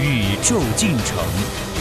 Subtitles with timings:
[0.00, 1.74] 宇宙进程。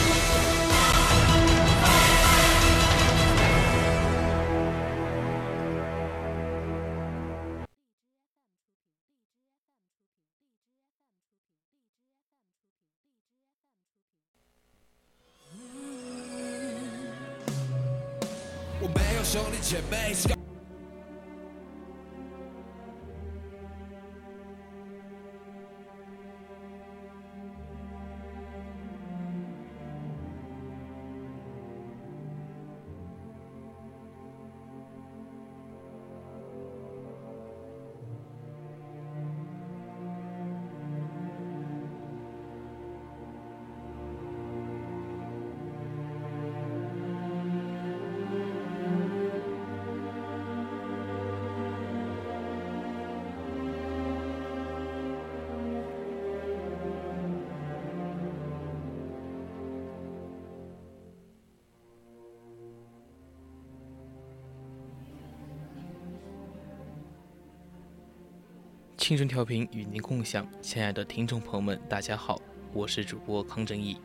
[69.14, 72.42] 青春调频与您共享，亲爱的听众朋友们，大家好，
[72.74, 73.98] 我是主播康正义，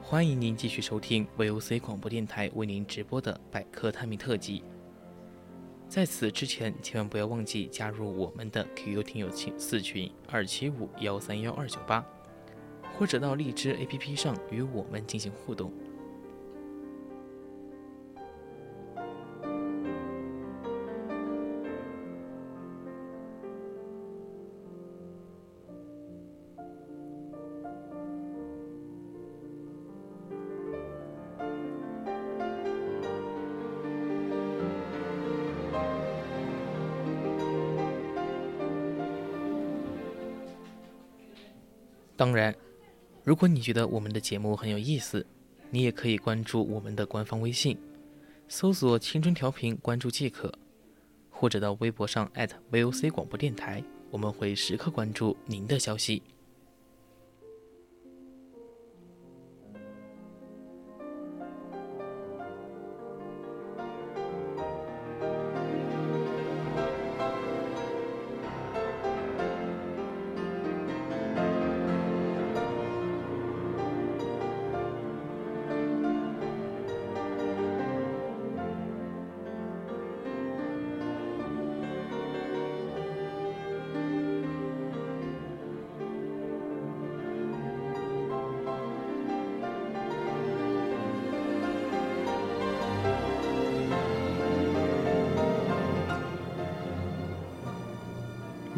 [0.00, 4.64] 欢迎您继续收听 VOC 广播电台为您直播的百科探秘特辑。
[5.90, 12.02] 在此之前，千万不要忘记加入我们的 QQ 听友群四群二七五幺三幺二九八，
[12.96, 15.70] 或者到荔枝 APP 上与我们进行互动。
[43.30, 45.24] 如果你觉得我们的节目很有意思，
[45.70, 47.78] 你也可以关注我们的官方微信，
[48.48, 50.52] 搜索“青春调频”关注即可，
[51.30, 52.28] 或者到微博上
[52.72, 56.24] @VOC 广播电台，我们会时刻关注您的消息。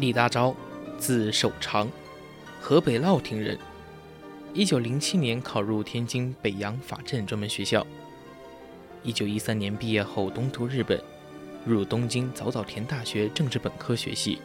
[0.03, 0.53] 李大钊，
[0.97, 1.89] 字守常，
[2.59, 3.57] 河北乐亭人。
[4.53, 7.87] 一九零七年考入天津北洋法政专门学校。
[9.01, 11.01] 一九一三年毕业后东渡日本，
[11.65, 14.39] 入东京早稻田大学政治本科学系。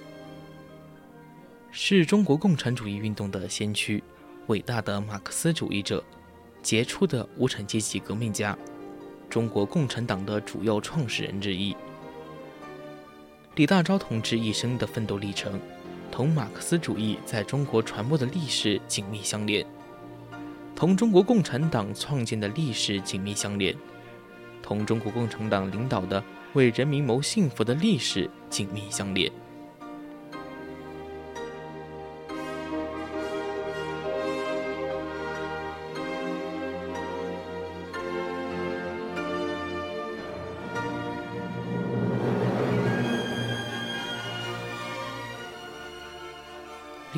[1.73, 4.01] 是中国共产主义运动的先驱，
[4.47, 6.05] 伟大的马克思主义者，
[6.63, 8.57] 杰出的无产阶级革命家，
[9.29, 11.75] 中国共产党的主要创始人之一。
[13.59, 15.61] 李大钊同志一生的奋斗历程，
[16.13, 19.67] 同马克思主义在中国传播的历史紧密相连，
[20.77, 23.75] 同中国共产党创建的历史紧密相连，
[24.63, 29.29] 同中国共产党领导的为人民谋幸福的历史紧密相连。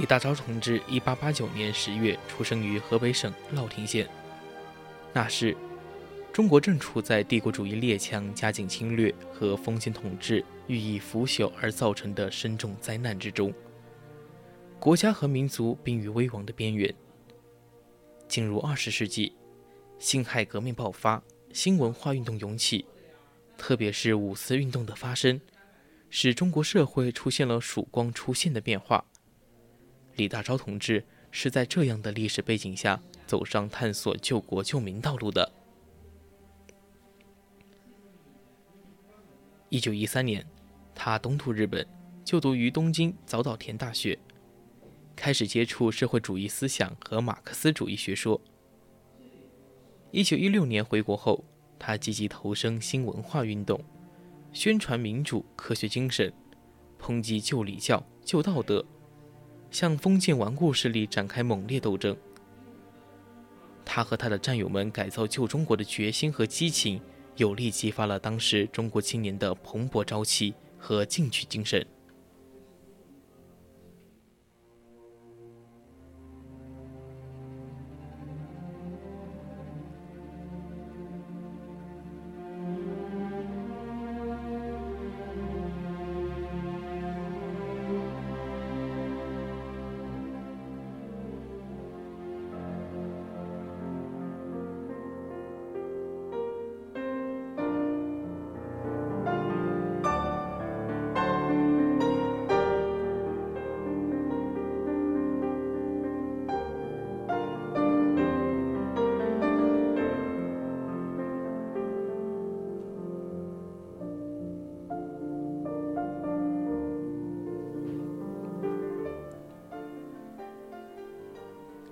[0.00, 4.08] 李大钊同志，一八八九年十月出生于河北省乐亭县。
[5.12, 5.54] 那时，
[6.32, 13.52] 中国正处在帝国主义列强加紧侵略和封建统治予以腐朽而造成的深重灾难之中，
[14.78, 16.92] 国家和民族濒于危亡的边缘。
[18.26, 19.34] 进入二十世纪，
[19.98, 22.86] 辛亥革命爆发，新文化运动涌起，
[23.58, 25.38] 特别是五四运动的发生，
[26.08, 29.04] 使中国社会出现了曙光出现的变化。
[30.20, 35.50] 李大钊同志是在这样的历史背景下走上探索救国救民道路的。
[39.70, 40.46] 一九一三年，
[40.94, 41.86] 他东渡日本，
[42.22, 44.18] 就读于东京早稻田大学，
[45.16, 48.38] 开始接触社会主义思想和马克思主义学说。
[50.10, 51.42] 一九一六年回国后，
[51.78, 53.82] 他积极投身新文化运动，
[54.52, 56.30] 宣传民主科学精神，
[57.00, 58.84] 抨击旧礼教旧道德，
[59.70, 62.16] 向封建顽固势力展开猛烈斗争。
[63.84, 67.00] 他和他的战友们改造旧中国的决心和激情。
[67.40, 71.84] 有力激发了当时中国青年的蓬勃朝气和进取精神。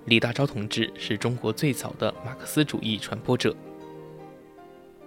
[0.09, 3.55] 李大钊同志是中国最早的马克思主义传播者。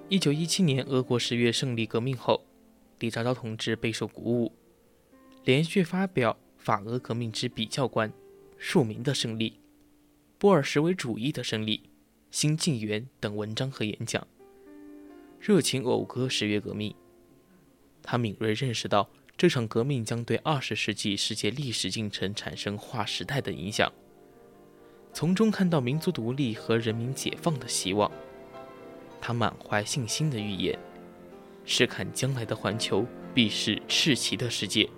[0.09, 2.47] 一九一七年俄国十月胜利革命后，
[3.01, 4.53] 李大钊同志备受鼓舞，
[5.43, 8.09] 连续发表《法俄革命之比较观》
[8.59, 9.51] 《庶民的胜利》
[10.39, 11.79] 《波尔什维主义的胜利》
[12.31, 14.25] 《新纪元》等文章和演讲，
[15.41, 16.95] 热情讴歌十月革命。
[18.05, 23.93] 他敏锐认识到这场革命将对二十世纪世界历史进程产生划时代的影响。
[25.13, 28.11] 从中看到民族独立和人民解放的希望，
[29.21, 30.79] 他满怀信心的预言：
[31.65, 33.05] 试看将来的环球
[33.35, 34.89] 必是赤旗的世界。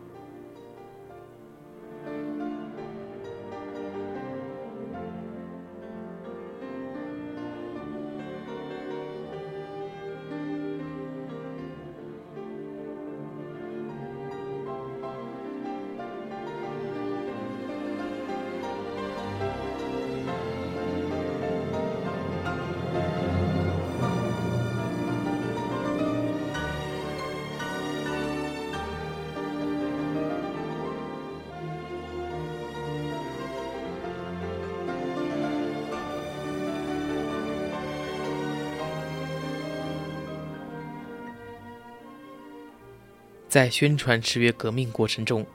[43.54, 45.46] 在宣传十月革命过程中，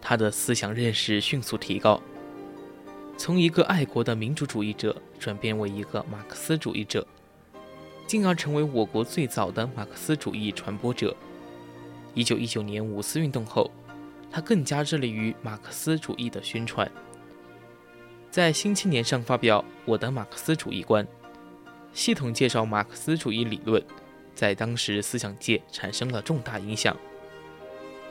[0.00, 2.00] 他的思想认识迅速提高，
[3.18, 7.06] 从一个爱国的民主主义者转变为一个马克思主义者，
[8.06, 11.14] 进而成为我国最早的马克思主义传播者。
[12.14, 13.70] 一九一九年五四运动后，
[14.30, 16.90] 他更加致力于马克思主义的宣传，
[18.30, 21.04] 在《新青年》上发表《我的马克思主义观》，
[21.92, 23.84] 系统介绍马克思主义理论，
[24.34, 26.96] 在当时思想界产生了重大影响。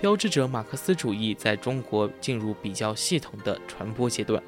[0.02, 4.42] 标志着马克思主义在中国进入比较系统的传播阶段。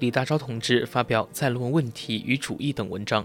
[0.00, 3.24] 李大钊同志发表《在论问题与主义》等文章。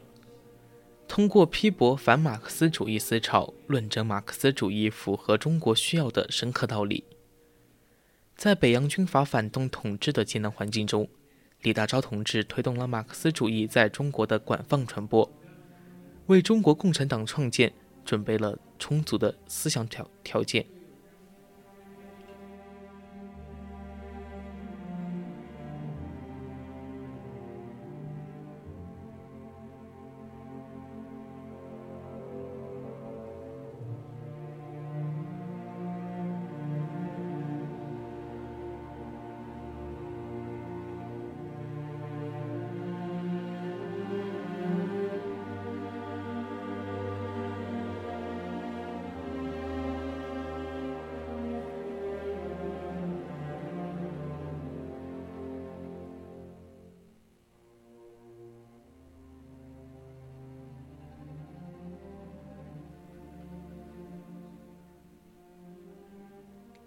[1.17, 7.03] 通过批驳反马克思主义思潮，论证马克思主义符合中国需要的深刻道理。
[8.35, 11.09] 在北洋军阀反动统治的艰难环境中，
[11.63, 15.27] 李大钊同志推动了马克思主义在中国的广泛传播，
[16.27, 17.73] 为中国共产党创建
[18.05, 20.63] 准备了充足的思想条条件。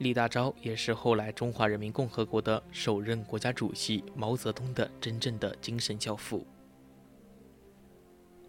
[0.00, 6.46] 李大钊也是后来中华人民共和国的首任国家主席毛泽东的真正的精神教父。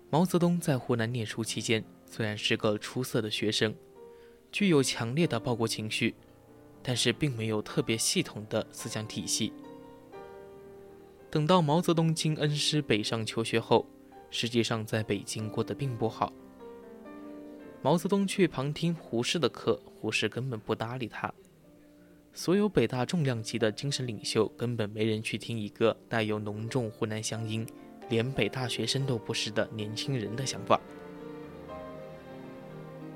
[0.09, 3.75] 毛泽东在湖南念书期间，虽然是个出色的学生，
[4.49, 6.15] 具有强烈的报国情绪，
[6.81, 9.51] 但是并没有特别系统的思想体系。
[11.29, 13.85] 等到毛泽东经恩师北上求学后，
[14.29, 16.31] 实际上在北京过得并不好。
[17.83, 21.33] 毛泽东去旁听胡适的课，胡适根本不搭理他。
[22.31, 27.67] 所有北大重量级的精神领袖，根本没人去听一个带有浓重湖南乡音、
[28.07, 30.79] 连北大学生都不是的年轻人的想法。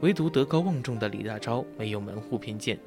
[0.01, 2.79] 唯独德高望重的李大钊没有门户偏见，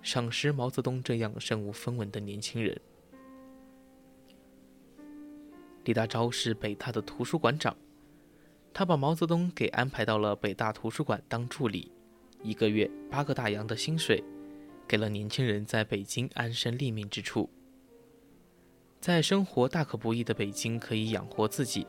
[0.00, 2.80] 赏识毛泽东这样身无分文的年轻人。
[5.84, 7.76] 李大钊是北大的图书馆长，
[8.72, 11.90] 他把毛泽东给安排到了北大图书馆当助理，
[12.42, 14.22] 一个月八个大洋的薪水，
[14.86, 17.50] 给了年轻人在北京安身立命之处。
[19.00, 21.86] 在生活大可不易的北京，可以养活自己，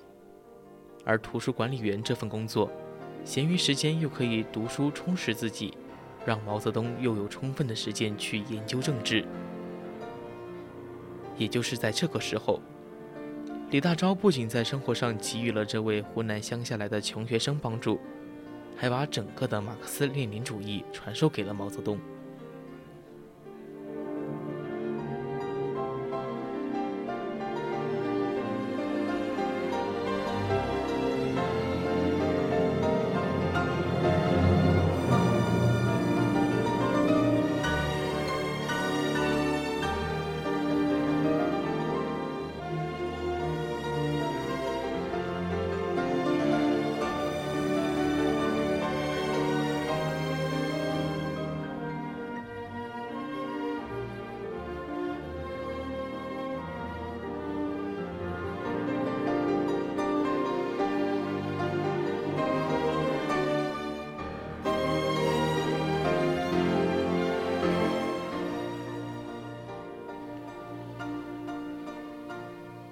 [1.05, 2.71] 而图书管理员这份工作，
[3.23, 5.77] 闲余时间又可以读书充实自己，
[6.25, 9.25] 让毛泽东又有充分的时间去研究政治。
[11.37, 12.59] 也就是在这个时候。
[13.71, 18.01] 李大钊不仅在生活上给予了这位湖南乡下来的穷学生帮助，
[18.75, 21.97] 还把整个的马克思列宁主义传授给了毛泽东。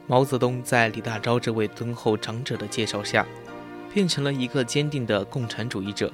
[0.10, 3.24] 毛泽东在李大钊这位敦厚长者的介绍下，
[3.94, 6.12] 变成了一个坚定的共产主义者，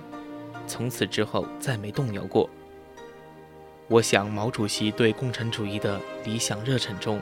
[0.68, 2.50] 从此之后再没动摇过。
[3.88, 7.22] 我想，毛主席对共产主义的理想热忱中，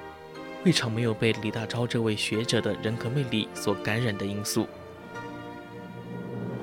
[0.65, 4.67] 未尝没有被李大钊这位学者的人格魅力所感染的因素。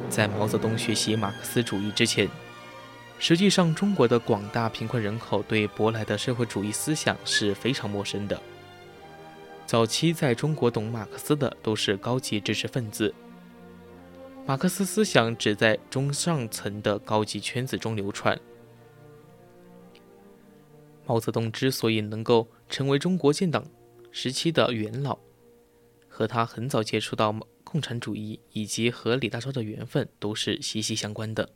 [0.09, 2.29] 在毛泽东学习马克思主义之前，
[3.21, 8.43] 实际上中国的广大贫困人口对舶来的社会主义思想是非常陌生的。
[9.71, 13.15] 早期在中国懂马克思的都是高级知识分子，
[14.45, 18.37] 马克思思想只在中上层的高级圈子中流传。
[21.07, 23.65] 毛泽东之所以能够成为中国建党
[24.11, 25.17] 时期的元老，
[26.09, 31.49] 和他很早接触到共产主义以及和李大钊的缘分都是息息相关的。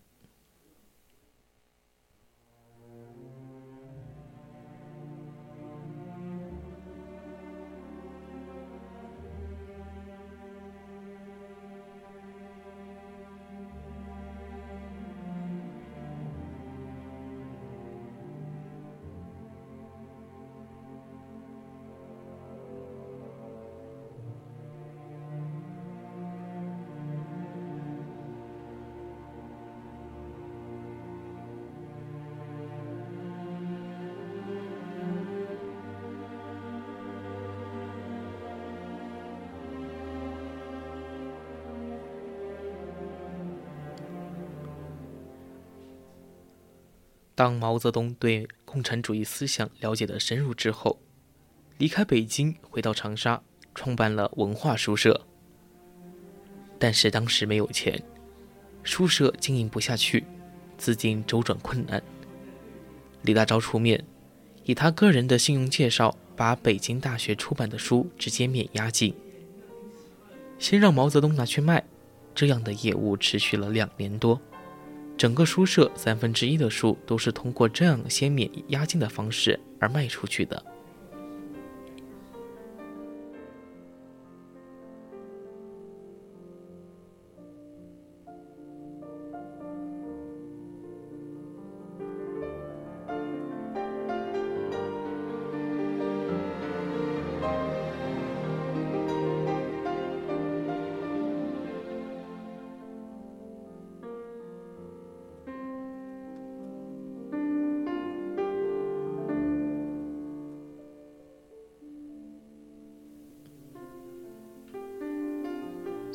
[47.35, 51.01] 当毛泽东对共产主义思想了解的深入之后，
[51.79, 53.43] 离开北京回到长沙，
[53.75, 55.27] 创办了文化书社。
[56.79, 58.01] 但是当时没有钱，
[58.83, 60.25] 书社经营不下去，
[60.79, 62.03] 资金周转困难。
[63.23, 64.05] 李大钊出面，
[64.65, 69.15] 以他个人的信用介绍，把北京大学出版的书直接免押金，
[70.59, 71.83] 先让毛泽东拿去卖。
[72.35, 74.41] 这样的业务持续了两年多。
[75.17, 80.74] 整个书社三分之一的书都是通过这样先免押金的方式而卖出去的。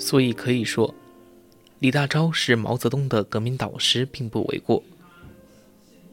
[0.09, 0.95] 所以可以说，
[1.77, 4.81] 李大钊是毛泽东的革命导师，并不为过。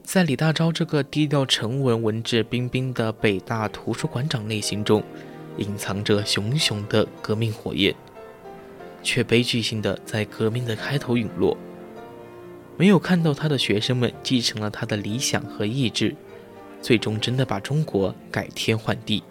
[0.03, 5.03] 在李大钊这个低调沉稳、文质彬彬的北大图书馆长内心中，
[5.57, 7.95] 隐藏着熊熊的革命火焰，
[9.03, 11.57] 却悲剧性的在革命的开头陨落。
[12.77, 16.15] 没有看到他的学生们继承了他的理想和意志，
[16.83, 19.23] 最终真的把中国改天换地。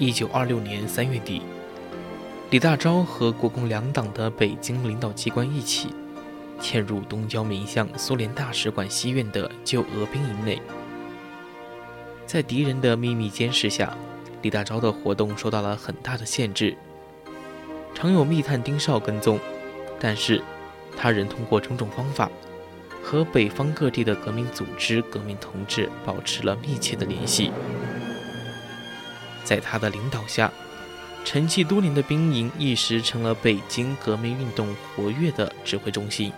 [0.00, 1.42] 一九二六年三月底，
[2.48, 5.88] 李大钊和国共两党的北京领导机关一起，
[6.58, 10.58] 潜入东交民巷苏联大使馆西院的旧俄兵营内。
[12.24, 13.94] 在敌人的秘密监视下，
[14.40, 16.74] 李大钊的活动受到了很大的限制，
[17.94, 19.38] 常有密探丁少跟踪，
[20.00, 20.42] 但是
[20.96, 22.30] 他仍通过种种方法，
[23.02, 27.52] 和北方各地的革命组织、革命同志保持了密切的联系。
[29.50, 30.52] 在他的领导下，
[31.24, 36.32] 沉寂多年的兵营一时成了北京革命运动活跃的指挥中心。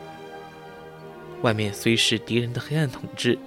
[1.43, 3.39] 外面虽是敌人的黑暗统治，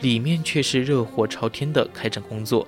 [0.00, 2.66] 里面却是热火朝天的开展工作。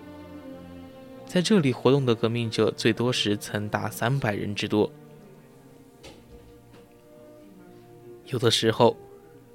[1.26, 4.92] 在这里活动的革命者，最多时曾达三百人之多。
[8.26, 8.96] 有的时候，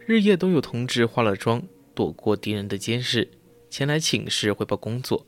[0.05, 1.63] 日夜都有同志化了妆，
[1.95, 3.31] 躲过敌人的监视，
[3.69, 5.25] 前来请示汇报工作。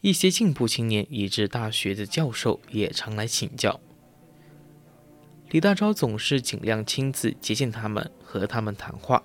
[0.00, 3.80] 一些进步青年，以至大学的教授也常来请教。
[5.50, 9.22] 李大钊总是尽量亲自接见他们，和他们谈话，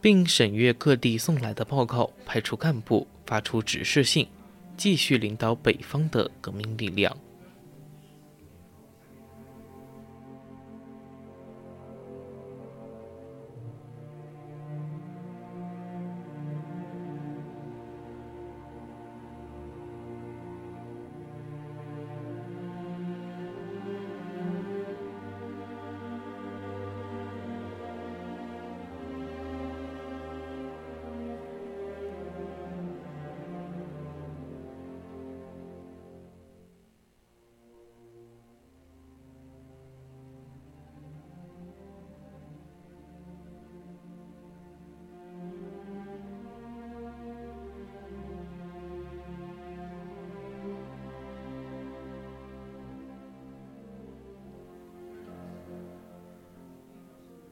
[0.00, 4.28] 并审阅各地送来的报告，派出干部发出指示信，
[4.76, 7.16] 继续领导北方的革命力量。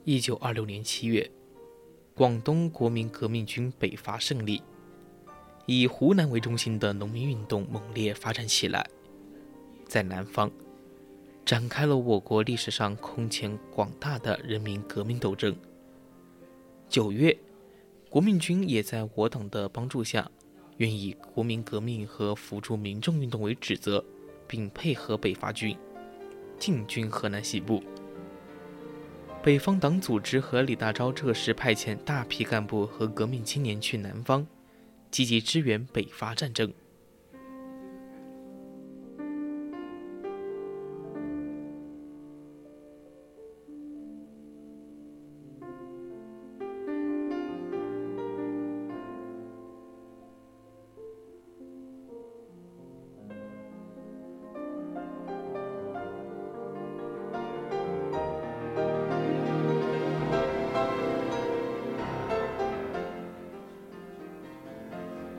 [0.08, 1.28] 一九二六年七月，
[2.14, 4.62] 广东国民革命军北伐胜利，
[5.66, 8.88] 以湖南为中心的农民运动猛烈发展起来，
[9.84, 10.48] 在南方
[11.44, 15.56] 展开了我国历史上空前广大的人民革命斗争。
[16.88, 17.36] 九月，
[18.08, 20.30] 国民军也在我党的帮助下，
[20.76, 24.04] 愿以国民革命和扶助民众运动为指责，
[24.46, 25.76] 并配合北伐军
[26.60, 27.82] 进军河南西部。
[29.46, 34.44] 北方党组织和李大钊这时派遣大批干部和革命青年去南方，
[35.12, 36.68] 积极支援北伐战争。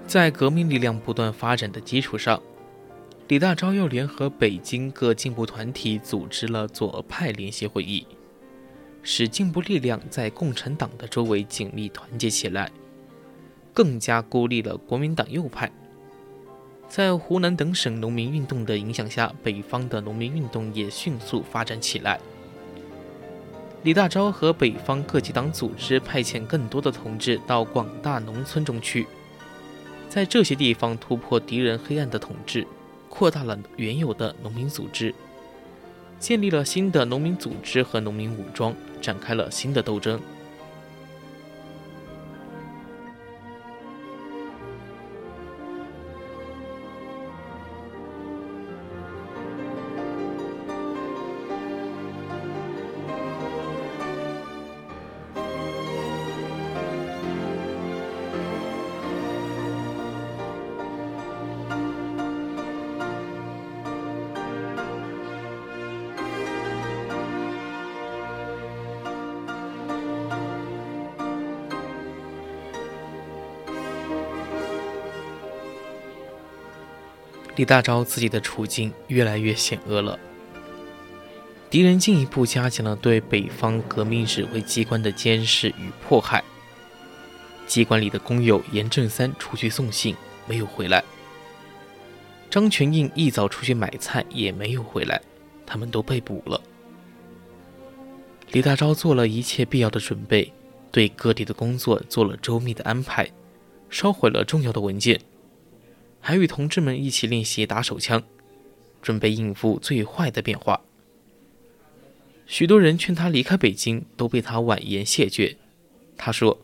[0.08, 2.42] 在革命力量不断发展的基础上，
[3.28, 8.08] 李大钊又联合北京各进步团体组织了左派联席会议，
[9.04, 12.72] 使进步力量在共产党的周围紧密团结起来，
[13.74, 15.70] 更加孤立了国民党右派。
[16.88, 22.18] 在湖南等省农民运动的影响下，北方的农民运动也迅速发展起来。
[23.84, 29.06] 李大钊和北方各级党组织派遣更多的同志到广大农村中去。
[30.10, 32.66] 在这些地方突破敌人黑暗的统治，
[33.10, 35.14] 扩大了原有的农民组织，
[36.20, 40.20] 建立了新的农民组织和农民武装，展开了新的斗争。
[77.58, 80.18] 李大钊自己的处境越来越险恶了。
[81.70, 86.42] 敌人进一步加强了对北方革命指挥机关的监视与迫害。
[87.66, 90.16] 机关里的工友严正三出去送信
[90.48, 91.04] 没有回来，
[92.50, 95.22] 张全印一早出去买菜也没有回来，
[95.66, 96.62] 他们都被捕了。
[98.52, 100.54] 李大钊做了一切必要的准备，
[100.92, 103.30] 对各地的工作做了周密的安排，
[103.90, 105.20] 烧毁了重要的文件。
[106.28, 108.22] 还与同志们一起练习打手枪，
[109.02, 110.82] 准备应付最坏的变化。
[112.46, 115.56] 许多人劝他离开北京，都被他婉言谢绝。
[116.18, 116.60] 他说：“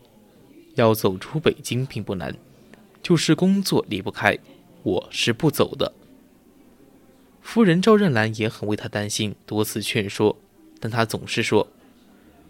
[0.76, 2.36] 要走出北京并不难，
[3.02, 4.38] 就是工作离不开，
[4.84, 5.94] 我是不走的。”
[7.42, 10.38] 夫人赵任兰也很为他担心，多次劝说，
[10.82, 11.70] 但他总是说：“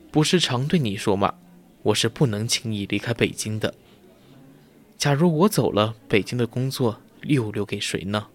[0.09, 1.35] 不是常对你说吗？
[1.83, 3.75] 我是不能轻易离开北京的。
[4.97, 8.27] 假如我走了，北京的工作。”又留给谁呢？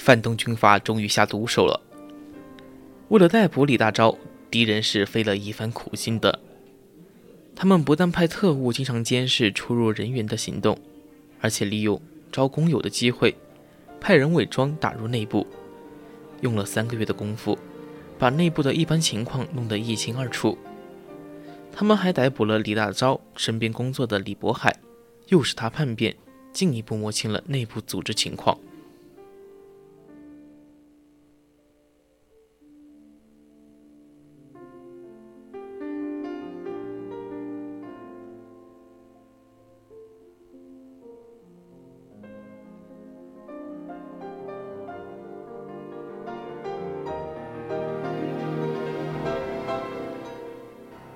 [0.00, 1.78] 反动军阀终于下毒手了。
[3.10, 4.16] 为了逮捕李大钊，
[4.50, 6.40] 敌人是费了一番苦心的。
[7.54, 10.78] 他们不但派特务经常监视出入人员的行动，
[11.42, 12.00] 而且利用
[12.32, 13.36] 招工友的机会，
[14.00, 15.46] 派人伪装打入内部。
[16.40, 17.58] 用了三个月的功夫，
[18.18, 20.56] 把内部的一般情况弄得一清二楚。
[21.70, 24.74] 他们还逮捕了李大钊身边工作的李渤海，
[25.28, 26.16] 诱使他叛变，
[26.54, 28.58] 进一步摸清了内部组织情况。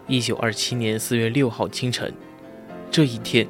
[0.07, 2.13] 一九二七年四月六号清晨，
[2.91, 3.49] 这一天，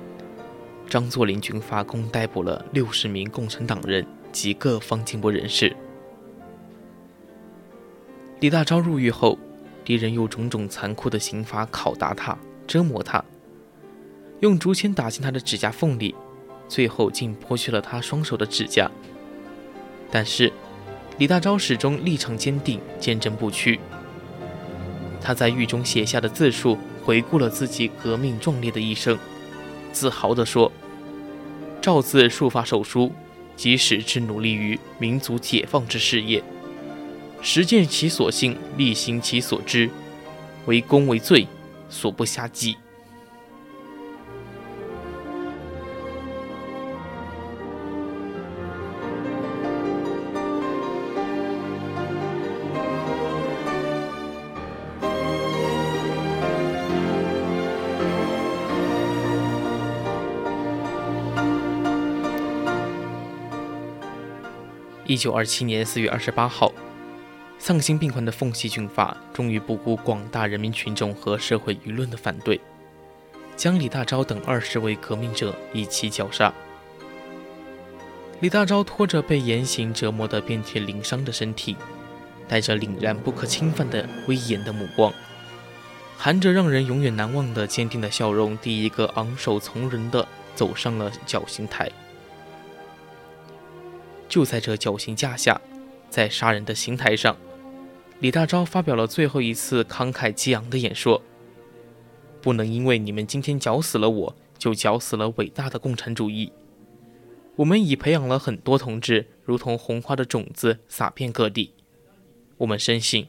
[0.88, 5.74] 张作霖军阀共逮捕了六十名共产党人及各方进步人士。
[8.38, 9.36] 李大钊入狱后，
[9.84, 12.38] 敌人用种种残酷的刑罚拷打他、
[12.68, 13.24] 折磨他，
[14.38, 16.14] 用竹签打进他的指甲缝里，
[16.68, 18.88] 最后竟剥去了他双手的指甲。
[20.08, 20.52] 但是，
[21.18, 23.80] 李大钊始终立场坚定，坚贞不屈。
[25.24, 29.18] 他在狱中写下的自述，回顾了自己革命壮烈的一生，
[29.90, 30.70] 自豪地说
[31.80, 33.10] ：“赵字术法手书，
[33.56, 36.44] 即使之努力于民族解放之事业，
[37.40, 39.88] 实践其所信，力行其所知，
[40.66, 41.48] 为功为罪，
[41.88, 42.76] 所不暇计。”
[65.14, 66.72] 一九二七年四月二十八号，
[67.56, 72.60] 丧心病狂的奉系军阀终于不顾广大人民群众和社会舆论的反对，
[73.54, 76.52] 将李大钊等二十位革命者一起绞杀。
[78.40, 81.76] 李大钊拖着被严刑折磨得遍体鳞伤的身体，
[82.48, 85.14] 带着凛然不可侵犯的威严的目光，
[86.18, 91.88] 含着让人永远难忘的坚定的笑容，第一个昂首从容地走上了绞刑台。
[94.34, 95.60] 就在这绞刑架下，
[96.10, 97.36] 在杀人的刑台上，
[98.18, 101.22] 李大钊发表了最后一次慷慨激昂的演说。
[102.42, 106.50] 不能因为你们今天绞死了我，就绞死了伟大的共产主义。
[107.54, 111.72] 我们已培养了很多同志，如同红花的种子撒遍各地。
[112.58, 113.28] 我们深信，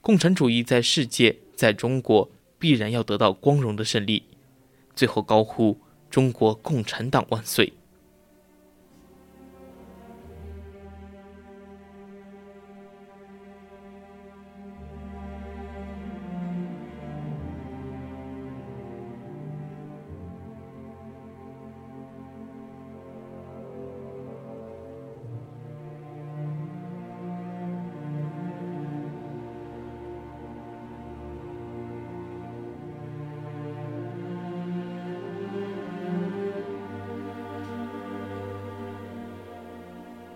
[0.00, 4.22] 共产主义在世界，在中国必然要得到光荣的胜利。
[4.94, 7.72] 最后高呼：中国共产党万岁！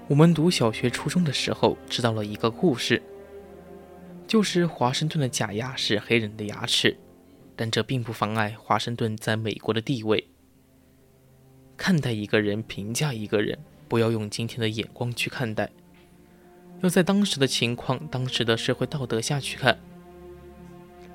[0.09, 3.03] 我们读小学、初中的时候知道了一个故事，
[4.27, 6.97] 就是华盛顿的假牙是黑人的牙齿，
[7.55, 10.27] 但这并不妨碍华盛顿在美国的地位。
[11.77, 15.71] 看待一个人、评价一个人，不要用今天的眼光去看待，
[16.81, 19.79] 要在当时的情况、当时的社会道德下去看。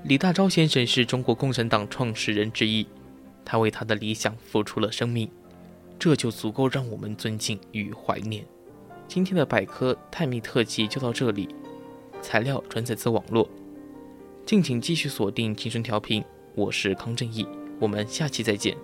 [0.04, 2.86] 李大钊先生是中国共产党创始人之一，
[3.44, 5.28] 他为他的理想付出了生命，
[5.98, 8.46] 这就足够让我们尊敬与怀念。
[9.08, 11.48] 今天的百科探秘特辑就到这里，
[12.22, 13.48] 材料转载自网络，
[14.46, 16.24] 敬请继续锁定青春调频，
[16.56, 17.48] 我是康正义，
[17.80, 18.76] 我们下期再见。